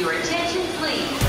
Your 0.00 0.12
attention, 0.12 0.62
please. 0.78 1.20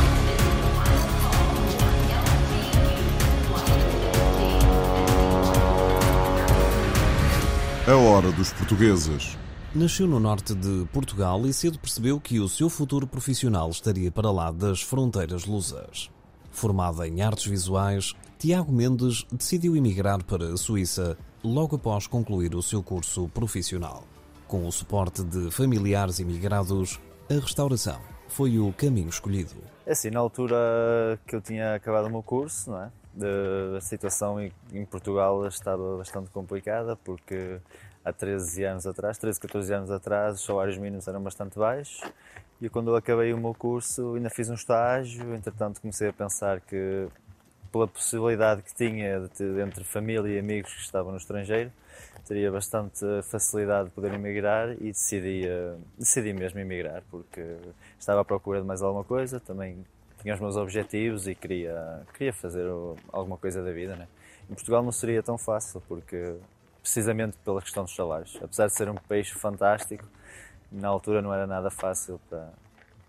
A 7.86 7.96
hora 7.98 8.32
dos 8.32 8.54
portugueses. 8.54 9.38
Nasceu 9.76 10.08
no 10.08 10.22
norte 10.22 10.56
de 10.56 10.86
Portugal 10.94 11.46
e 11.46 11.52
cedo 11.52 11.80
percebeu 11.80 12.18
que 12.18 12.40
o 12.40 12.48
seu 12.48 12.70
futuro 12.70 13.06
profissional 13.06 13.70
estaria 13.70 14.10
para 14.10 14.32
lá 14.32 14.50
das 14.52 14.82
fronteiras 14.82 15.44
lusas. 15.44 16.10
Formado 16.50 17.04
em 17.04 17.22
artes 17.22 17.48
visuais, 17.48 18.14
Tiago 18.40 18.72
Mendes 18.72 19.26
decidiu 19.30 19.76
emigrar 19.76 20.24
para 20.24 20.46
a 20.46 20.56
Suíça 20.56 21.18
logo 21.44 21.76
após 21.76 22.08
concluir 22.08 22.56
o 22.56 22.62
seu 22.62 22.82
curso 22.82 23.28
profissional. 23.34 24.06
Com 24.48 24.66
o 24.66 24.72
suporte 24.72 25.26
de 25.26 25.52
familiares 25.52 26.20
imigrados, 26.20 27.02
a 27.30 27.34
restauração 27.34 28.00
foi 28.32 28.58
o 28.58 28.74
caminho 28.74 29.10
escolhido. 29.10 29.56
É 29.86 29.92
assim, 29.92 30.10
na 30.10 30.20
altura 30.20 31.20
que 31.28 31.36
eu 31.36 31.42
tinha 31.42 31.76
acabado 31.76 32.08
o 32.08 32.10
meu 32.10 32.24
curso, 32.24 32.72
não 32.72 32.84
é? 32.84 32.90
A 33.78 33.82
situação 33.82 34.40
em 34.40 34.86
Portugal 34.86 35.46
estava 35.46 35.98
bastante 35.98 36.30
complicada 36.30 36.96
porque 36.96 37.60
há 38.06 38.14
13 38.14 38.64
anos 38.64 38.88
atrás, 38.88 39.18
13, 39.18 39.40
14 39.40 39.74
anos 39.74 39.92
atrás, 39.92 40.36
os 40.36 40.46
salários 40.46 40.78
mínimos 40.78 41.08
eram 41.08 41.22
bastante 41.22 41.60
baixos 41.60 42.02
e 42.62 42.70
quando 42.70 42.92
eu 42.92 42.96
acabei 42.96 43.34
o 43.34 43.38
meu 43.38 43.54
curso 43.54 44.16
ainda 44.16 44.30
fiz 44.30 44.50
um 44.50 44.54
estágio, 44.54 45.36
entretanto 45.36 45.82
comecei 45.82 46.08
a 46.08 46.14
pensar 46.14 46.62
que 46.62 47.08
pela 47.72 47.88
possibilidade 47.88 48.62
que 48.62 48.74
tinha 48.76 49.22
de 49.22 49.30
ter, 49.30 49.58
entre 49.60 49.84
família 49.84 50.30
e 50.30 50.40
amigos 50.40 50.74
que 50.74 50.82
estavam 50.82 51.12
no 51.12 51.18
estrangeiro, 51.18 51.72
teria 52.28 52.52
bastante 52.52 53.06
facilidade 53.24 53.90
de 53.90 53.96
poder 53.96 54.14
emigrar 54.14 54.72
e 54.74 54.88
decidi, 54.92 55.48
eh, 55.48 55.76
decidi 55.98 56.34
mesmo 56.34 56.60
emigrar 56.60 57.04
porque 57.10 57.42
estava 58.00 58.22
à 58.22 58.26
procura 58.26 58.62
de 58.62 58.68
mais 58.68 58.82
alguma 58.82 59.04
coisa, 59.04 59.40
também 59.40 59.86
tinha 60.22 60.34
os 60.34 60.40
meus 60.40 60.56
objetivos 60.56 61.28
e 61.28 61.36
queria, 61.36 62.02
queria 62.14 62.32
fazer 62.32 62.68
alguma 63.12 63.38
coisa 63.38 63.64
da 63.64 63.72
vida. 63.72 63.96
Né? 63.96 64.08
Em 64.50 64.54
Portugal 64.54 64.84
não 64.84 64.92
seria 64.92 65.24
tão 65.24 65.38
fácil 65.38 65.82
porque 65.88 66.36
precisamente 66.82 67.38
pela 67.44 67.62
questão 67.62 67.84
dos 67.84 67.96
salários. 67.96 68.38
Apesar 68.42 68.68
de 68.68 68.74
ser 68.74 68.90
um 68.90 68.96
país 68.96 69.30
fantástico, 69.30 70.06
na 70.72 70.88
altura 70.88 71.22
não 71.22 71.34
era 71.34 71.46
nada 71.46 71.70
fácil 71.70 72.20
para, 72.30 72.50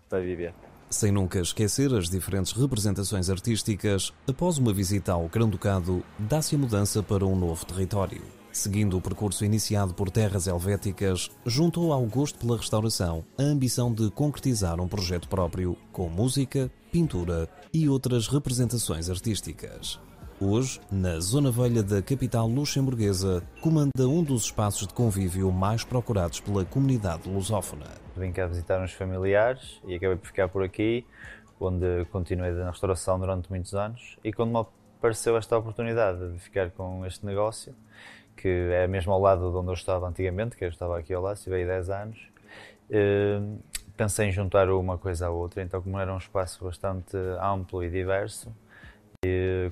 para 0.09 0.19
viver. 0.19 0.53
Sem 0.93 1.11
nunca 1.11 1.39
esquecer 1.39 1.91
as 1.95 2.07
diferentes 2.07 2.51
representações 2.51 3.27
artísticas, 3.27 4.13
após 4.27 4.59
uma 4.59 4.71
visita 4.71 5.11
ao 5.11 5.27
Grão-Ducado, 5.27 6.03
dá-se 6.19 6.53
a 6.53 6.57
mudança 6.59 7.01
para 7.01 7.25
um 7.25 7.35
novo 7.35 7.65
território. 7.65 8.21
Seguindo 8.51 8.95
o 8.95 9.01
percurso 9.01 9.43
iniciado 9.43 9.95
por 9.95 10.11
terras 10.11 10.45
helvéticas, 10.45 11.31
juntou 11.47 11.91
ao 11.91 12.05
gosto 12.05 12.37
pela 12.37 12.57
restauração 12.57 13.25
a 13.39 13.41
ambição 13.41 13.91
de 13.91 14.11
concretizar 14.11 14.79
um 14.79 14.87
projeto 14.87 15.27
próprio 15.27 15.75
com 15.91 16.07
música, 16.09 16.71
pintura 16.91 17.49
e 17.73 17.89
outras 17.89 18.27
representações 18.27 19.09
artísticas. 19.09 19.99
Hoje, 20.39 20.79
na 20.91 21.19
zona 21.19 21.49
velha 21.49 21.81
da 21.81 22.03
capital 22.03 22.47
luxemburguesa, 22.47 23.41
comanda 23.61 24.07
um 24.07 24.23
dos 24.23 24.43
espaços 24.43 24.85
de 24.87 24.93
convívio 24.93 25.51
mais 25.51 25.83
procurados 25.83 26.39
pela 26.39 26.63
comunidade 26.63 27.27
lusófona. 27.27 28.02
Vim 28.15 28.31
cá 28.31 28.45
visitar 28.45 28.79
uns 28.79 28.93
familiares 28.93 29.81
e 29.85 29.95
acabei 29.95 30.15
por 30.15 30.27
ficar 30.27 30.47
por 30.47 30.63
aqui, 30.63 31.05
onde 31.59 32.05
continuei 32.11 32.51
na 32.51 32.69
restauração 32.69 33.19
durante 33.19 33.49
muitos 33.49 33.73
anos. 33.73 34.17
E 34.23 34.31
quando 34.31 34.51
me 34.51 34.59
apareceu 34.59 35.35
esta 35.35 35.57
oportunidade 35.57 36.31
de 36.31 36.39
ficar 36.39 36.69
com 36.71 37.05
este 37.05 37.25
negócio, 37.25 37.75
que 38.37 38.47
é 38.47 38.87
mesmo 38.87 39.11
ao 39.11 39.19
lado 39.19 39.49
de 39.49 39.57
onde 39.57 39.69
eu 39.69 39.73
estava 39.73 40.07
antigamente, 40.07 40.55
que 40.55 40.63
eu 40.63 40.69
estava 40.69 40.99
aqui 40.99 41.13
ao 41.13 41.21
lado, 41.21 41.37
estive 41.37 41.55
aí 41.55 41.65
10 41.65 41.89
anos, 41.89 42.27
eh, 42.89 43.41
pensei 43.97 44.27
em 44.27 44.31
juntar 44.31 44.69
uma 44.69 44.97
coisa 44.97 45.27
à 45.27 45.29
outra. 45.29 45.63
Então, 45.63 45.81
como 45.81 45.99
era 45.99 46.13
um 46.13 46.17
espaço 46.17 46.63
bastante 46.63 47.17
amplo 47.41 47.83
e 47.83 47.89
diverso, 47.89 48.53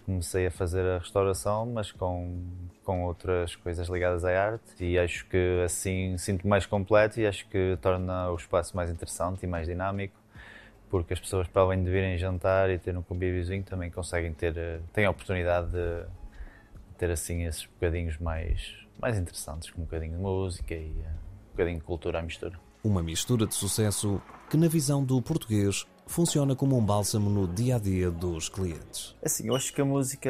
comecei 0.06 0.48
a 0.48 0.52
fazer 0.52 0.86
a 0.86 0.98
restauração, 0.98 1.66
mas 1.66 1.92
com, 1.92 2.44
com 2.84 3.04
outras 3.06 3.56
coisas 3.56 3.88
ligadas 3.88 4.24
à 4.26 4.30
arte 4.30 4.84
e 4.84 4.98
acho 4.98 5.26
que 5.28 5.62
assim 5.64 6.18
sinto 6.18 6.48
mais 6.48 6.66
completo 6.66 7.20
e 7.20 7.28
acho 7.28 7.48
que 7.48 7.78
torna 7.82 8.32
o 8.32 8.36
espaço 8.36 8.76
mais 8.76 8.90
interessante 8.90 9.44
e 9.44 9.48
mais 9.48 9.68
dinâmico 9.68 10.20
porque 10.90 11.14
as 11.14 11.20
pessoas 11.20 11.48
para 11.48 11.62
além 11.62 11.84
de 11.84 11.90
virem 11.90 12.18
jantar 12.18 12.70
e 12.70 12.78
ter 12.78 12.98
um 12.98 13.02
convíviozinho 13.02 13.64
também 13.64 13.90
conseguem 13.90 14.34
ter 14.34 14.82
têm 14.94 15.06
a 15.06 15.10
oportunidade 15.10 15.72
de 15.72 16.06
ter 16.98 17.10
assim 17.10 17.44
esses 17.44 17.66
bocadinhos 17.66 18.18
mais 18.18 18.82
mais 19.02 19.18
interessantes 19.18 19.72
com 19.72 19.82
um 19.82 19.86
bocadinho 19.86 20.16
de 20.16 20.22
música 20.22 20.76
e 20.76 20.94
eh, 21.04 21.10
um 21.10 21.52
bocadinho 21.52 21.80
de 21.80 21.84
cultura 21.84 22.20
à 22.20 22.22
mistura. 22.22 22.58
Uma 22.84 23.02
mistura 23.02 23.48
de 23.48 23.56
sucesso 23.56 24.22
que, 24.50 24.56
na 24.56 24.68
visão 24.68 25.04
do 25.04 25.20
português, 25.22 25.88
funciona 26.08 26.56
como 26.56 26.78
um 26.78 26.86
bálsamo 26.86 27.30
no 27.30 27.48
dia 27.48 27.78
a 27.78 27.80
dia 27.80 28.12
dos 28.12 28.50
clientes. 28.50 29.16
Assim, 29.24 29.48
eu 29.48 29.56
acho 29.56 29.74
que 29.74 29.82
a 29.82 29.86
música 29.86 30.30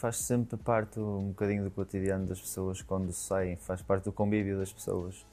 faz 0.00 0.18
sempre 0.18 0.56
parte 0.56 1.00
um 1.00 1.28
bocadinho 1.28 1.64
do 1.64 1.70
cotidiano 1.70 2.26
das 2.26 2.40
pessoas 2.40 2.82
quando 2.82 3.12
saem, 3.12 3.56
faz 3.56 3.82
parte 3.82 4.04
do 4.04 4.12
convívio 4.12 4.58
das 4.58 4.72
pessoas. 4.72 5.26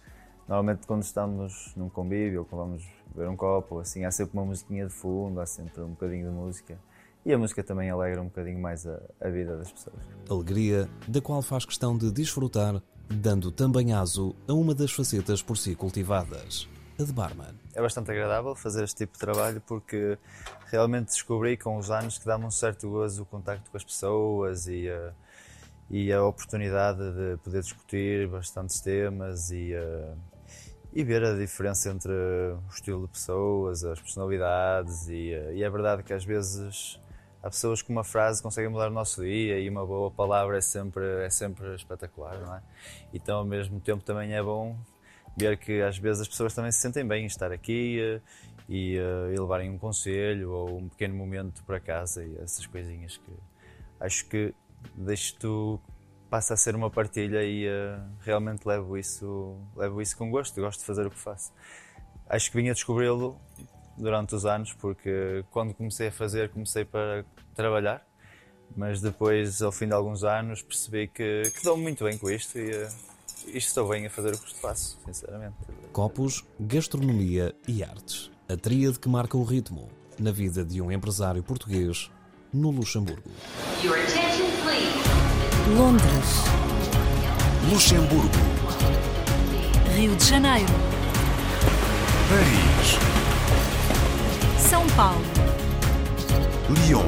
Normalmente 0.48 0.86
quando 0.86 1.04
estamos 1.04 1.74
num 1.76 1.90
convívio 1.90 2.40
ou 2.40 2.46
quando 2.46 2.62
vamos 2.62 2.86
beber 3.14 3.30
um 3.30 3.36
copo, 3.36 3.80
assim, 3.80 4.06
há 4.06 4.12
sempre 4.12 4.38
uma 4.38 4.46
musiquinha 4.46 4.86
de 4.86 4.94
fundo, 4.94 5.40
há 5.40 5.46
sempre 5.46 5.82
um 5.82 5.90
bocadinho 5.90 6.30
de 6.30 6.36
música. 6.36 6.78
E 7.26 7.32
a 7.32 7.38
música 7.38 7.64
também 7.64 7.90
alegra 7.90 8.22
um 8.22 8.26
bocadinho 8.26 8.60
mais 8.60 8.86
a, 8.86 9.00
a 9.22 9.30
vida 9.30 9.58
das 9.58 9.72
pessoas. 9.72 9.96
Alegria 10.30 10.90
da 11.08 11.22
qual 11.22 11.42
faz 11.42 11.64
questão 11.64 11.98
de 11.98 12.12
desfrutar, 12.12 12.82
dando 13.10 13.52
também 13.52 13.94
aso 13.94 14.36
a 14.48 14.54
uma 14.54 14.76
das 14.76 14.92
facetas 14.92 15.42
por 15.42 15.58
si 15.58 15.74
cultivadas, 15.74 16.68
de 16.98 17.12
barman. 17.12 17.56
É 17.74 17.82
bastante 17.82 18.12
agradável 18.12 18.56
fazer 18.56 18.84
este 18.84 18.98
tipo 18.98 19.14
de 19.14 19.20
trabalho 19.20 19.62
porque 19.66 20.18
realmente 20.68 21.08
descobri 21.08 21.58
com 21.58 21.78
os 21.78 21.90
anos 21.90 22.18
que 22.18 22.26
dá-me 22.26 22.46
um 22.46 22.52
certo 22.52 22.90
gozo 22.90 23.24
o 23.24 23.26
contacto 23.26 23.72
com 23.72 23.78
as 23.78 23.84
pessoas 23.84 24.68
e 24.68 24.90
a, 24.90 25.12
e 25.90 26.14
a 26.14 26.24
oportunidade 26.24 27.00
de 27.00 27.38
poder 27.44 27.62
discutir 27.62 28.28
bastantes 28.28 28.80
temas 28.80 29.50
e, 29.50 29.74
eh, 29.74 30.14
e 30.94 31.04
ver 31.04 31.24
a 31.24 31.36
diferença 31.36 31.90
entre 31.90 32.12
o 32.12 32.70
estilo 32.72 33.08
de 33.08 33.14
pessoas, 33.14 33.84
as 33.84 34.00
personalidades 34.00 35.08
e, 35.08 35.34
eh, 35.34 35.56
e 35.56 35.64
é 35.64 35.70
verdade 35.70 36.04
que 36.04 36.14
às 36.14 36.24
vezes 36.24 37.00
há 37.42 37.50
pessoas 37.50 37.82
que 37.82 37.92
uma 37.92 38.04
frase 38.04 38.42
conseguem 38.42 38.70
mudar 38.70 38.90
o 38.90 38.94
nosso 38.94 39.22
dia 39.24 39.60
e 39.60 39.68
uma 39.68 39.86
boa 39.86 40.12
palavra 40.12 40.58
é 40.58 40.62
sempre, 40.62 41.04
é 41.26 41.30
sempre 41.30 41.74
espetacular, 41.76 42.40
não 42.40 42.56
é? 42.56 42.62
Então 43.12 43.40
ao 43.40 43.46
mesmo 43.46 43.80
tempo 43.80 44.04
também 44.04 44.34
é 44.34 44.44
bom 44.44 44.78
ver 45.36 45.58
que 45.58 45.82
às 45.82 45.98
vezes 45.98 46.22
as 46.22 46.28
pessoas 46.28 46.54
também 46.54 46.72
se 46.72 46.80
sentem 46.80 47.06
bem 47.06 47.24
em 47.24 47.26
estar 47.26 47.52
aqui 47.52 48.00
eh, 48.00 48.22
e, 48.70 48.98
eh, 48.98 49.34
e 49.34 49.40
levarem 49.40 49.70
um 49.70 49.78
conselho 49.78 50.52
ou 50.52 50.78
um 50.78 50.90
pequeno 50.90 51.16
momento 51.16 51.64
para 51.64 51.80
casa 51.80 52.24
e 52.24 52.38
essas 52.38 52.66
coisinhas 52.66 53.18
que 53.18 53.32
acho 54.00 54.26
que 54.28 54.54
isto 55.08 55.80
passa 56.30 56.54
a 56.54 56.58
ser 56.58 56.76
uma 56.76 56.90
partilha 56.90 57.44
e 57.44 57.66
eh, 57.66 58.00
realmente 58.22 58.68
levo 58.68 58.98
isso, 58.98 59.58
levo 59.76 60.02
isso 60.02 60.18
com 60.18 60.30
gosto, 60.30 60.60
gosto 60.60 60.80
de 60.80 60.86
fazer 60.86 61.06
o 61.06 61.12
que 61.12 61.20
faço. 61.20 61.52
Acho 62.28 62.52
que 62.52 62.58
vim 62.58 62.70
a 62.70 62.74
descobri-lo 62.74 63.40
durante 63.98 64.36
os 64.36 64.46
anos 64.46 64.74
porque 64.74 65.44
quando 65.52 65.74
comecei 65.74 66.08
a 66.08 66.12
fazer 66.12 66.50
comecei 66.50 66.84
para 66.84 67.24
trabalhar 67.54 68.04
mas 68.76 69.00
depois 69.00 69.62
ao 69.62 69.72
fim 69.72 69.86
de 69.86 69.94
alguns 69.94 70.24
anos 70.24 70.64
percebi 70.64 71.08
que, 71.08 71.44
que 71.56 71.64
dou-me 71.64 71.84
muito 71.84 72.04
bem 72.04 72.18
com 72.18 72.28
isto 72.28 72.58
e, 72.58 72.88
estou 73.48 73.88
bem 73.90 74.06
a 74.06 74.10
fazer 74.10 74.34
o 74.34 74.38
que 74.38 74.54
faço, 74.56 75.00
sinceramente. 75.06 75.56
Copos, 75.92 76.44
gastronomia 76.60 77.56
e 77.68 77.84
artes. 77.84 78.32
A 78.50 78.58
tríade 78.58 79.00
que 79.00 79.10
marca 79.10 79.38
o 79.38 79.44
ritmo 79.44 79.90
na 80.20 80.32
vida 80.32 80.64
de 80.64 80.82
um 80.82 80.92
empresário 80.92 81.42
português 81.44 82.12
no 82.52 82.70
Luxemburgo. 82.70 83.30
Your 83.84 83.98
attention, 83.98 84.46
please. 84.64 85.78
Londres, 85.78 86.44
Luxemburgo. 87.72 88.30
Rio 89.96 90.16
de 90.16 90.26
Janeiro, 90.26 90.74
Paris. 92.30 92.98
São 94.70 94.88
Paulo, 94.96 95.24
Lyon. 96.70 97.08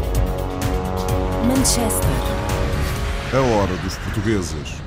Manchester. 1.47 2.09
A 3.33 3.41
hora 3.41 3.75
dos 3.77 3.97
portugueses. 3.97 4.84